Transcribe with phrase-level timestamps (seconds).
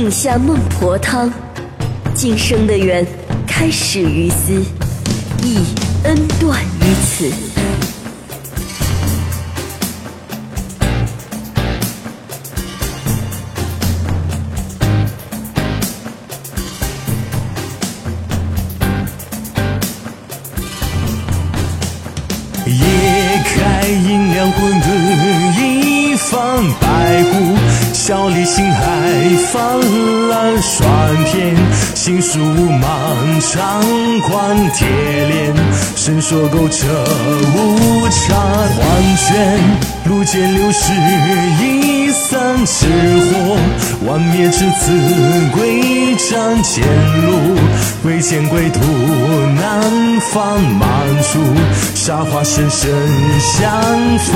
[0.00, 1.30] 饮下孟婆汤，
[2.14, 3.06] 今生的缘
[3.46, 4.54] 开始于斯，
[5.42, 5.58] 亦
[6.04, 7.30] 恩断于此。
[22.64, 26.40] 夜开阴凉混沌一方
[26.80, 27.56] 白骨，
[27.92, 28.82] 笑里星海
[29.52, 29.78] 泛
[30.28, 30.84] 滥霜
[31.26, 31.54] 天，
[31.94, 33.80] 心书漫长
[34.22, 35.54] 宽铁链，
[35.94, 36.88] 伸缩勾扯
[37.54, 39.60] 无常幻卷，
[40.06, 40.92] 路见流逝
[41.62, 42.88] 一散赤
[43.30, 43.56] 火，
[44.08, 44.90] 万灭至此
[45.56, 46.82] 归战前
[47.24, 47.56] 路，
[48.02, 48.80] 未见归途
[49.54, 50.88] 南方满
[51.22, 51.38] 处，
[51.94, 52.90] 沙花深深
[53.38, 53.70] 相
[54.18, 54.34] 逢，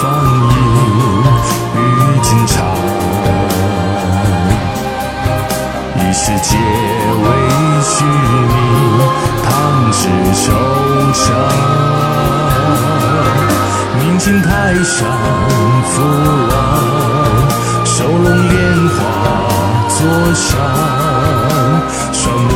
[0.00, 0.54] 放映
[1.74, 1.76] 与
[2.22, 2.56] 今长。
[5.96, 7.26] 一世皆为
[7.82, 8.54] 虚名，
[9.42, 9.46] 唐
[9.92, 10.46] 诗惆
[11.12, 11.26] 怅。
[13.98, 14.48] 明镜台
[14.84, 14.96] 上
[15.90, 15.94] 覆
[16.48, 16.54] 望，
[17.84, 18.56] 收拢莲
[18.90, 18.96] 花
[19.88, 19.98] 座
[20.32, 20.48] 上，
[22.12, 22.50] 双目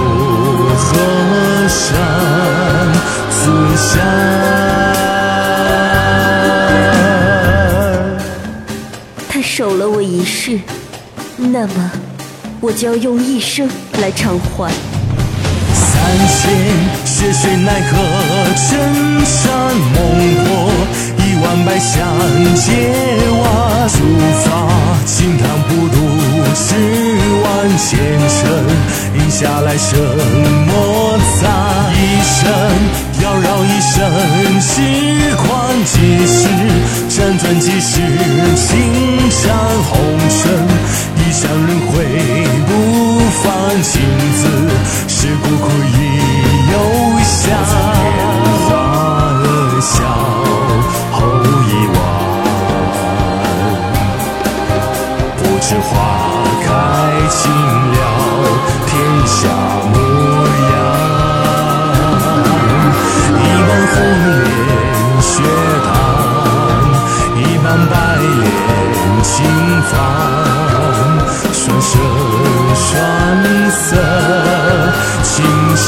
[9.42, 10.60] 守了我一世，
[11.36, 11.90] 那么
[12.60, 13.68] 我就要用一生
[14.00, 14.72] 来偿还。
[15.74, 16.40] 三千
[17.04, 17.92] 血水奈何
[18.54, 18.70] 千
[19.26, 19.94] 山猛
[20.44, 20.46] 破，
[21.18, 21.98] 一万百香
[22.54, 22.70] 结
[23.40, 23.42] 瓦
[23.88, 23.98] 竹
[24.44, 24.46] 发，
[25.06, 25.96] 清汤不渡
[26.54, 26.64] 十
[27.42, 27.44] 万
[27.76, 27.90] 前
[28.28, 28.40] 尘，
[29.18, 29.98] 饮下来生
[30.66, 31.42] 摩擦，
[31.92, 32.38] 一生
[33.22, 33.98] 妖娆一生，
[34.60, 34.70] 时
[35.36, 35.44] 宽
[35.84, 35.94] 几
[36.26, 36.40] 时，
[37.22, 38.00] 辗转几世，
[38.56, 39.96] 青山红
[40.28, 40.50] 尘，
[41.18, 42.04] 一乡轮回
[42.66, 42.70] 不
[43.44, 44.00] 放弃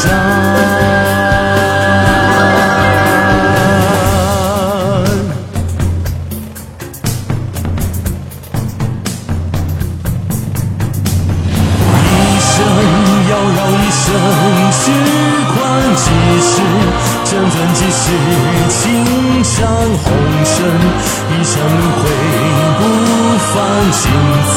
[0.04, 0.12] 情伤。
[12.10, 12.52] 一生
[13.30, 14.04] 要绕一生，
[14.72, 14.82] 痴
[15.54, 15.56] 狂
[15.96, 16.04] 几
[16.42, 16.52] 时，
[17.24, 18.04] 辗转几时，
[18.68, 18.82] 青
[19.42, 19.56] 山
[20.04, 20.06] 红
[20.44, 20.54] 尘，
[21.30, 22.02] 一乡轮回
[22.78, 22.80] 不
[23.52, 23.52] 放
[23.92, 24.02] 情
[24.52, 24.54] 字，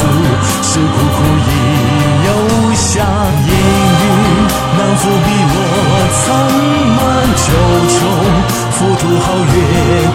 [9.20, 9.52] 皓月，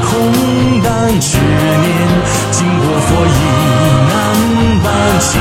[0.06, 0.10] 空
[0.82, 0.88] 丹
[1.20, 1.90] 执念，
[2.50, 3.30] 经过佛意
[4.08, 4.12] 难
[4.82, 4.86] 伴
[5.20, 5.32] 经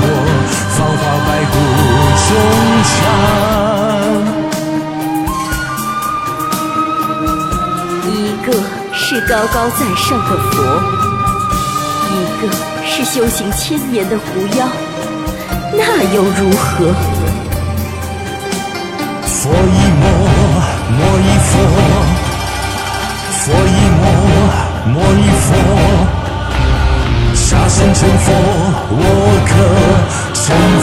[0.00, 0.04] 过
[0.70, 1.54] 芳华白骨
[2.26, 2.30] 中
[2.86, 2.92] 长。
[8.10, 8.14] 一
[8.46, 8.48] 个
[8.92, 10.54] 是高高在上的佛，
[12.10, 12.42] 一个
[12.84, 14.24] 是修行千年的狐
[14.58, 14.66] 妖，
[15.72, 16.94] 那又如何？
[19.26, 19.50] 佛
[28.00, 28.32] 成佛，
[28.92, 29.04] 我
[29.44, 30.79] 可成。